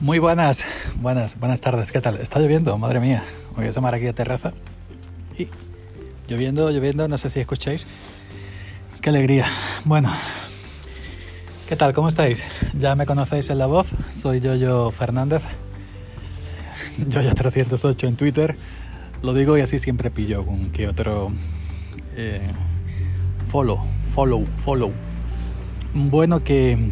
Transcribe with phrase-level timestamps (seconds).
[0.00, 0.64] Muy buenas,
[1.02, 1.92] buenas, buenas tardes.
[1.92, 2.16] ¿Qué tal?
[2.16, 3.22] Está lloviendo, madre mía.
[3.54, 4.54] Voy a asomar aquí a terraza.
[5.36, 5.46] Y
[6.26, 7.86] lloviendo, lloviendo, no sé si escucháis.
[9.02, 9.44] Qué alegría.
[9.84, 10.10] Bueno,
[11.68, 11.92] ¿qué tal?
[11.92, 12.42] ¿Cómo estáis?
[12.72, 13.88] Ya me conocéis en la voz.
[14.10, 15.42] Soy Yoyo Fernández.
[16.98, 18.56] Yoyo308 en Twitter.
[19.20, 21.30] Lo digo y así siempre pillo con que otro
[22.16, 22.40] eh,
[23.48, 24.92] follow, follow, follow.
[25.92, 26.90] Bueno, que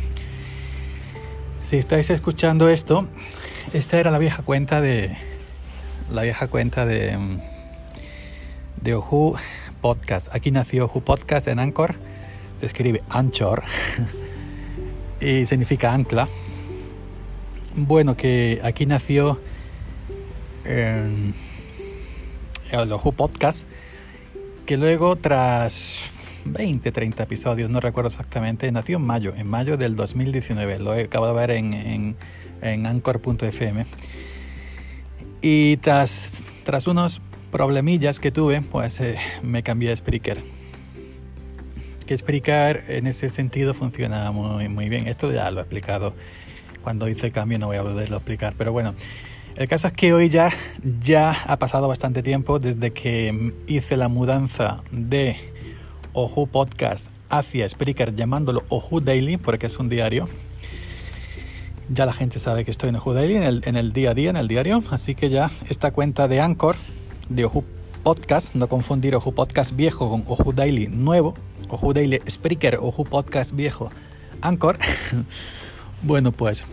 [1.69, 3.07] si estáis escuchando esto,
[3.75, 5.15] esta era la vieja cuenta de
[6.11, 7.19] la vieja cuenta de
[8.81, 9.37] de Oju
[9.83, 10.35] Podcast.
[10.35, 11.95] Aquí nació Oju Podcast en Anchor.
[12.59, 13.65] Se escribe Anchor
[15.21, 16.27] y significa ancla.
[17.77, 19.39] Bueno, que aquí nació
[20.65, 21.35] eh,
[22.71, 23.69] el Oju Podcast,
[24.65, 26.13] que luego tras
[26.53, 28.71] 20, 30 episodios, no recuerdo exactamente.
[28.73, 30.79] Nació en mayo, en mayo del 2019.
[30.79, 32.17] Lo acabo de ver en, en,
[32.63, 33.85] en anchor.fm.
[35.41, 40.43] Y tras, tras unos problemillas que tuve, pues eh, me cambié a Spreaker.
[42.07, 45.07] Que Spreaker en ese sentido funciona muy, muy bien.
[45.07, 46.15] Esto ya lo he explicado.
[46.83, 48.55] Cuando hice el cambio no voy a volverlo a explicar.
[48.57, 48.95] Pero bueno,
[49.57, 50.51] el caso es que hoy ya,
[51.01, 55.37] ya ha pasado bastante tiempo desde que hice la mudanza de
[56.19, 60.29] Oju Podcast hacia Spreaker llamándolo Oju Daily porque es un diario.
[61.95, 64.37] Ya la gente sabe que estoy en Oju Daily, en el, día a día, en
[64.37, 64.83] el diario.
[64.91, 66.75] Así que ya esta cuenta de Anchor,
[67.29, 67.63] de Oju
[68.03, 71.35] Podcast, no confundir Oju Podcast viejo con Oju Daily nuevo,
[71.69, 73.91] Oju Daily Spreaker, Oju Podcast viejo,
[74.41, 74.77] Anchor.
[76.03, 76.67] bueno, pues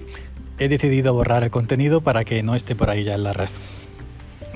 [0.57, 3.49] he decidido borrar el contenido para que no esté por ahí ya en la red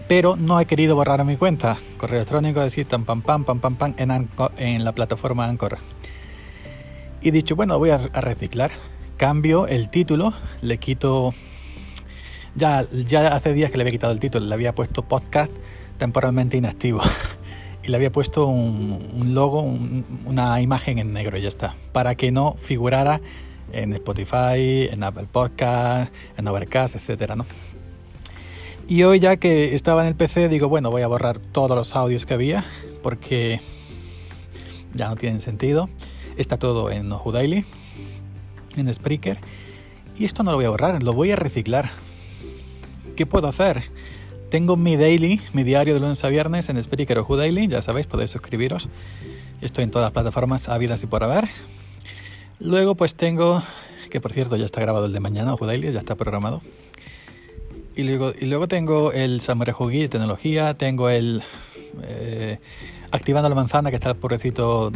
[0.10, 1.78] pero no he querido borrar mi cuenta.
[1.98, 3.94] Correo electrónico, decir tan pam pam pam pam pam
[4.58, 5.78] en, la plataforma Anchor.
[7.22, 8.72] Y dicho, bueno, voy a, reciclar.
[9.18, 11.32] Cambio el título, le quito.
[12.56, 15.52] Ya, ya hace días que le había quitado el título, le había puesto podcast
[16.00, 17.02] temporalmente inactivo.
[17.84, 21.76] y le había puesto un, logo, un, una imagen en negro y ya está.
[21.92, 23.22] Para que no figurara
[23.74, 27.46] en Spotify, en Apple Podcast, en Overcast, etcétera, ¿no?
[28.90, 31.96] Y hoy ya que estaba en el PC digo, bueno, voy a borrar todos los
[31.96, 32.66] audios que había
[33.04, 33.62] porque
[34.96, 35.88] ya no tienen sentido.
[36.38, 37.66] Está todo en Ojo Daily,
[38.78, 39.38] en Spreaker.
[40.18, 41.92] Y esto no lo voy a borrar, lo voy a reciclar.
[43.16, 43.84] ¿Qué puedo hacer?
[44.50, 47.68] Tengo mi daily, mi diario de lunes a viernes en Spreaker Ojo Daily.
[47.68, 48.90] Ya sabéis, podéis suscribiros.
[49.62, 51.48] Estoy en todas las plataformas habidas y por haber.
[52.60, 53.62] Luego pues tengo,
[54.10, 56.64] que por cierto ya está grabado el de mañana, Ojo Daily, ya está programado.
[58.00, 61.44] Y luego, y luego tengo el Samurai Jugi de tecnología, tengo el
[62.04, 62.58] eh,
[63.12, 64.90] Activando la manzana, que está pobrecito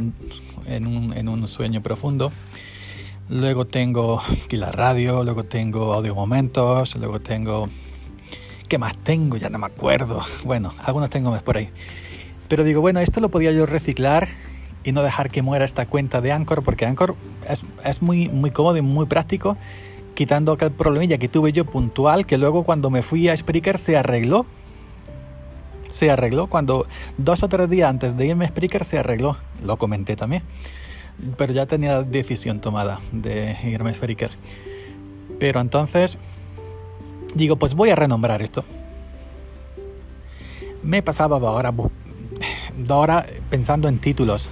[0.66, 2.32] en un, en un sueño profundo.
[3.28, 7.68] Luego tengo aquí la radio, luego tengo audio momentos, luego tengo...
[8.70, 9.36] ¿Qué más tengo?
[9.36, 10.22] Ya no me acuerdo.
[10.46, 11.68] Bueno, algunos tengo más por ahí.
[12.48, 14.30] Pero digo, bueno, esto lo podía yo reciclar
[14.86, 17.18] y no dejar que muera esta cuenta de Anchor, porque Anchor
[17.50, 19.58] es, es muy, muy cómodo y muy práctico
[20.14, 23.98] quitando aquel problemilla que tuve yo puntual, que luego cuando me fui a Spreaker se
[23.98, 24.46] arregló.
[25.90, 26.88] Se arregló cuando
[27.18, 29.38] dos o tres días antes de irme a Spreaker se arregló.
[29.64, 30.44] Lo comenté también.
[31.38, 34.32] Pero ya tenía decisión tomada de irme a Spreaker.
[35.40, 36.18] Pero entonces
[37.36, 38.64] digo, pues voy a renombrar esto.
[40.82, 44.50] Me he pasado dos horas, dos horas pensando en títulos.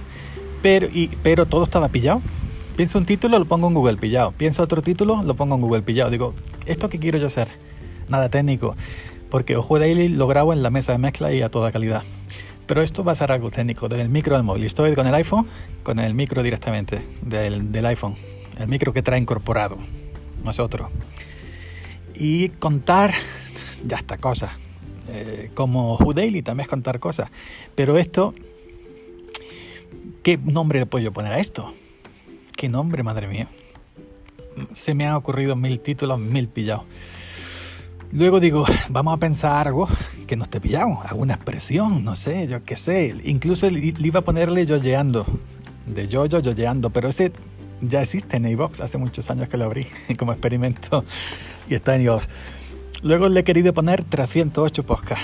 [0.62, 2.22] Pero, y, pero todo estaba pillado.
[2.76, 4.32] Pienso un título, lo pongo en Google pillado.
[4.32, 6.10] Pienso otro título, lo pongo en Google pillado.
[6.10, 6.34] Digo,
[6.64, 7.48] ¿esto qué quiero yo hacer?
[8.08, 8.76] Nada técnico.
[9.30, 12.02] Porque Ojo Daily lo grabo en la mesa de mezcla y a toda calidad.
[12.66, 14.64] Pero esto va a ser algo técnico, desde el micro del móvil.
[14.64, 15.46] Estoy con el iPhone,
[15.82, 18.14] con el micro directamente del, del iPhone.
[18.58, 19.76] El micro que trae incorporado,
[20.42, 20.88] no es otro.
[22.14, 23.12] Y contar,
[23.86, 24.56] ya está cosa.
[25.10, 27.30] Eh, como Who Daily también es contar cosas.
[27.74, 28.32] Pero esto,
[30.22, 31.74] ¿qué nombre le puedo yo poner a esto?
[32.62, 33.48] Qué nombre, madre mía.
[34.70, 36.84] Se me han ocurrido mil títulos, mil pillados.
[38.12, 39.88] Luego digo, vamos a pensar algo
[40.28, 43.16] que no esté pillado, alguna expresión, no sé, yo qué sé.
[43.24, 45.26] Incluso le iba a ponerle yoyeando,
[45.86, 47.32] de yo-yo, yoyeando, pero ese
[47.80, 51.04] ya existe en iVox, hace muchos años que lo abrí como experimento
[51.68, 52.28] y está en iVox.
[53.02, 55.22] Luego le he querido poner 308 podcast.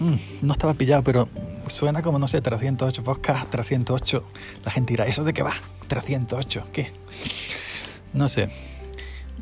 [0.00, 1.28] Mm, no estaba pillado, pero
[1.72, 4.24] suena como, no sé, 308 podcast, 308.
[4.64, 5.54] La gente dirá, ¿eso de qué va?
[5.88, 6.90] 308, ¿qué?
[8.12, 8.48] No sé.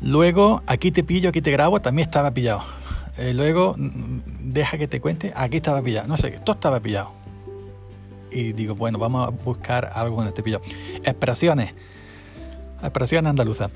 [0.01, 2.63] Luego, aquí te pillo, aquí te grabo, también estaba pillado.
[3.17, 6.07] Eh, luego, deja que te cuente, aquí estaba pillado.
[6.07, 7.11] No sé, esto estaba pillado.
[8.31, 10.63] Y digo, bueno, vamos a buscar algo donde esté pillado.
[11.03, 11.73] Expresiones.
[12.81, 13.71] Expresiones andaluzas.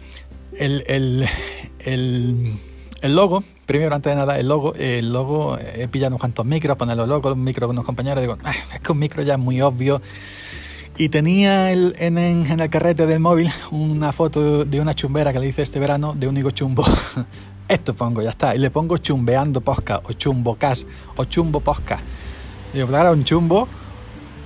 [0.54, 2.54] El, el,
[3.06, 6.76] El logo, primero, antes de nada, el logo, el logo, he pillado unos cuantos micros,
[6.76, 9.34] poner los logos, un micro con unos compañeros, digo, ah, es que un micro ya
[9.34, 10.02] es muy obvio.
[10.98, 15.40] Y tenía el, en, en, el carrete del móvil una foto de una chumbera que
[15.40, 16.84] le hice este verano de un higo chumbo.
[17.68, 18.56] Esto pongo, ya está.
[18.56, 22.00] Y le pongo chumbeando posca, o chumbo cas, o chumbo posca.
[22.74, 23.68] Digo, claro, un chumbo,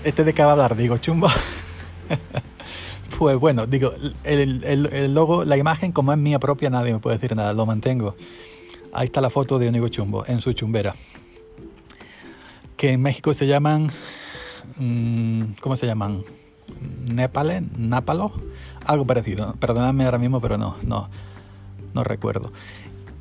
[0.03, 1.29] este de qué va a hablar, digo, chumbo.
[3.17, 3.93] pues bueno, digo,
[4.25, 7.53] el, el, el, logo, la imagen, como es mía propia, nadie me puede decir nada,
[7.53, 8.17] lo mantengo.
[8.91, 10.95] Ahí está la foto de un higo chumbo en su chumbera.
[12.75, 13.87] Que en México se llaman.
[14.77, 16.23] Mmm, ¿Cómo se llaman?
[17.11, 18.31] Nepale, Nápalo,
[18.85, 19.55] algo parecido.
[19.59, 21.09] Perdonadme ahora mismo, pero no, no,
[21.93, 22.51] no recuerdo.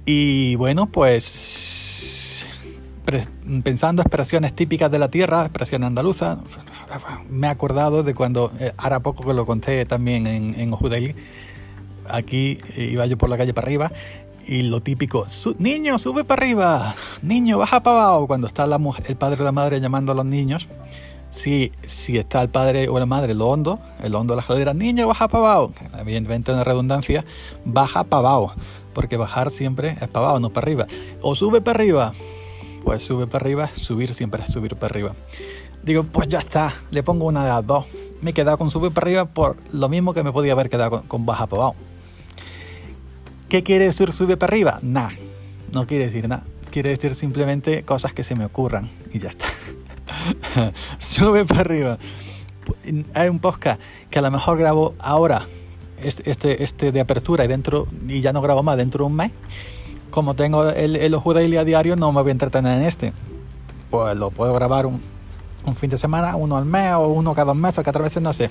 [0.06, 2.46] Y bueno, pues
[3.64, 6.38] pensando expresiones típicas de la tierra, expresiones andaluzas,
[7.30, 11.14] me he acordado de cuando, eh, ahora poco que lo conté también en, en Ojudel,
[12.06, 13.92] aquí iba yo por la calle para arriba
[14.48, 15.26] y lo típico,
[15.58, 19.44] niño, sube para arriba, niño, baja para abajo, cuando está la mujer, el padre o
[19.44, 20.68] la madre llamando a los niños,
[21.30, 24.74] si, si está el padre o la madre, lo hondo, el hondo de la jodera,
[24.74, 27.24] niño, baja para abajo, evidentemente una redundancia,
[27.64, 28.54] baja para abajo
[28.98, 30.88] porque bajar siempre es para abajo, no para arriba.
[31.22, 32.12] O sube para arriba,
[32.82, 35.12] pues sube para arriba, subir siempre es subir para arriba.
[35.84, 37.86] Digo, pues ya está, le pongo una de las dos.
[38.20, 41.04] Me he quedado con subir para arriba por lo mismo que me podía haber quedado
[41.06, 41.76] con, baja para abajo.
[43.48, 44.78] ¿Qué quiere decir sube para arriba?
[44.82, 45.12] Nada,
[45.72, 46.44] no quiere decir nada.
[46.70, 49.46] Quiere decir simplemente cosas que se me ocurran y ya está.
[50.98, 51.98] sube para arriba.
[53.14, 53.80] Hay un podcast
[54.10, 55.46] que a lo mejor grabo ahora
[56.02, 59.16] este, este, este, de apertura y dentro y ya no grabo más dentro de un
[59.16, 59.32] mes,
[60.10, 63.14] como tengo el, el a diario, no me voy a entretener en este.
[63.90, 65.00] Pues lo puedo grabar un,
[65.64, 68.04] un fin de semana, uno al mes o uno cada dos meses o cada tres
[68.04, 68.50] veces, no sé.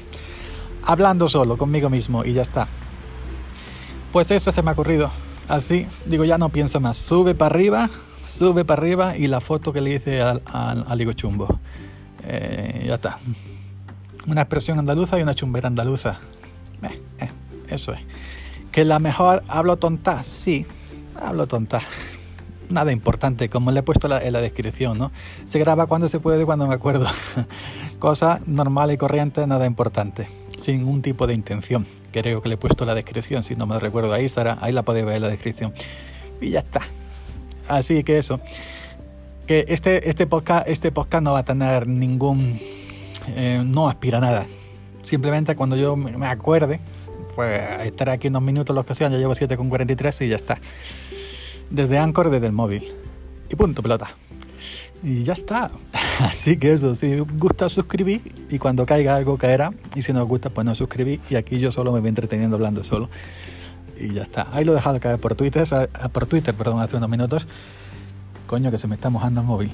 [0.82, 2.68] Hablando solo conmigo mismo y ya está.
[4.12, 5.12] Pues eso se me ha ocurrido.
[5.48, 6.98] Así, digo, ya no pienso más.
[6.98, 7.90] Sube para arriba,
[8.26, 11.60] sube para arriba y la foto que le hice al, Ligo Chumbo.
[12.24, 13.20] Eh, ya está.
[14.28, 16.20] Una expresión andaluza y una chumbera andaluza.
[16.84, 17.30] Eh, eh,
[17.70, 18.00] eso es.
[18.72, 20.66] Que la mejor hablo tonta, sí,
[21.16, 21.82] hablo tonta.
[22.70, 25.14] Nada importante, como le he puesto en la descripción, ¿no?
[25.46, 27.08] Se graba cuando se puede, cuando me acuerdo.
[28.00, 30.28] Cosa normal y corriente, nada importante.
[30.58, 31.86] Sin ningún tipo de intención.
[32.12, 34.84] Creo que le he puesto la descripción, si no me recuerdo ahí estará, ahí la
[34.84, 35.74] podéis ver en la descripción.
[36.42, 36.82] Y ya está.
[37.68, 38.40] Así que eso.
[39.46, 42.60] Que este, este, podcast, este podcast no va a tener ningún...
[43.30, 44.46] Eh, no aspira nada
[45.08, 46.82] Simplemente cuando yo me acuerde,
[47.34, 50.60] pues estaré aquí unos minutos los que sean, ya llevo 7,43 y ya está.
[51.70, 52.84] Desde Anchor, desde el móvil.
[53.50, 54.18] Y punto, pelota.
[55.04, 55.72] Y ya está.
[56.20, 59.72] Así que eso, si gusta suscribir y cuando caiga algo caerá.
[59.96, 61.20] Y si no os gusta, pues no suscribir.
[61.30, 63.10] Y aquí yo solo me voy entreteniendo hablando solo.
[64.00, 64.48] Y ya está.
[64.52, 65.64] Ahí lo he dejado caer por Twitter,
[66.12, 67.48] por Twitter, perdón, hace unos minutos.
[68.46, 69.72] Coño, que se me está mojando el móvil.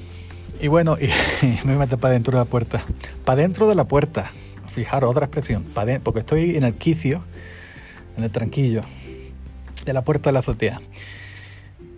[0.62, 0.98] Y bueno,
[1.42, 2.84] y me meto para dentro de la puerta.
[3.26, 4.32] Para dentro de la puerta
[4.74, 5.66] fijaros, otra expresión,
[6.04, 7.24] porque estoy en el quicio,
[8.18, 8.82] en el tranquillo
[9.86, 10.82] de la puerta de la azotea.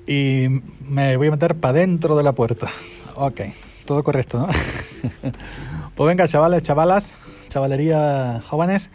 [0.08, 0.48] Y
[0.88, 2.70] me voy a meter para dentro de la puerta.
[3.16, 3.42] Ok,
[3.86, 4.48] todo correcto, ¿no?
[5.96, 7.16] pues venga, chavales, chavalas,
[7.50, 8.92] chavalería jóvenes,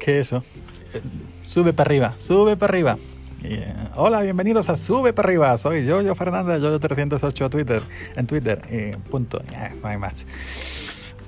[0.00, 0.42] que eso,
[1.44, 2.98] sube para arriba, sube para arriba.
[3.44, 5.56] Eh, hola, bienvenidos a Sube para arriba.
[5.58, 7.82] Soy yo, yo Fernández, yo 308 Twitter,
[8.16, 8.60] en Twitter.
[8.68, 9.40] Y punto.
[9.80, 10.26] no hay más.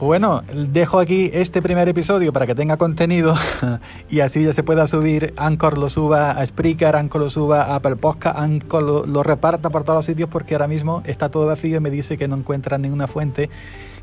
[0.00, 3.34] Pues bueno, dejo aquí este primer episodio para que tenga contenido
[4.08, 5.34] y así ya se pueda subir.
[5.36, 9.84] Anchor lo suba a Spreaker, Anchor lo suba a Apple Podcast, Anchor lo, reparta por
[9.84, 12.78] todos los sitios porque ahora mismo está todo vacío y me dice que no encuentra
[12.78, 13.50] ninguna fuente,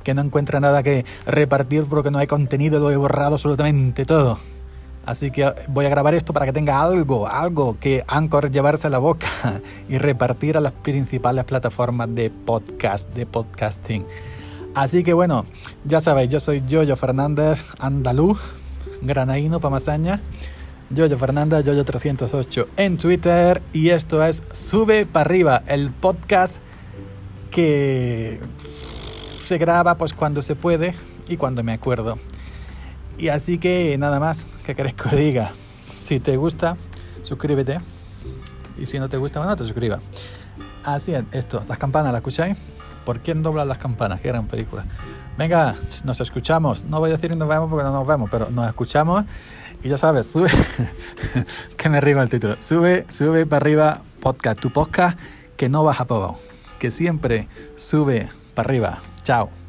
[0.04, 4.38] que no encuentra nada que repartir porque no hay contenido, lo he borrado absolutamente todo.
[5.04, 8.92] Así que voy a grabar esto para que tenga algo, algo que Anchor llevarse a
[8.92, 9.26] la boca
[9.90, 14.06] y repartir a las principales plataformas de podcast, de podcasting.
[14.76, 15.46] Así que bueno,
[15.86, 18.40] ya sabéis, yo soy Yoyo Fernández, andaluz,
[19.02, 20.22] granaíno, pamasaña.
[20.90, 23.62] Yoyo Fernández, Yoyo308 en Twitter.
[23.74, 26.62] Y esto es Sube para arriba, el podcast
[27.52, 28.40] que
[29.40, 30.94] se graba pues cuando se puede
[31.28, 32.18] y cuando me acuerdo.
[33.18, 35.52] Y así que nada más, que querés que diga?
[35.90, 36.78] Si te gusta,
[37.24, 37.80] suscríbete.
[38.78, 40.02] Y si no te gusta, bueno, te suscribas.
[40.84, 42.58] Así es, esto, las campanas, ¿las escucháis?
[43.08, 44.20] ¿Por quién dobla las campanas?
[44.20, 44.84] Qué gran película.
[45.38, 46.84] Venga, nos escuchamos.
[46.84, 49.24] No voy a decir nos vemos porque no nos vemos, pero nos escuchamos.
[49.82, 50.50] Y ya sabes, sube.
[51.78, 52.58] que me río el título.
[52.60, 54.60] Sube, sube para arriba podcast.
[54.60, 55.18] Tu podcast
[55.56, 56.38] que no baja abajo.
[56.80, 57.48] Que siempre
[57.78, 59.00] sube para arriba.
[59.24, 59.67] Chao.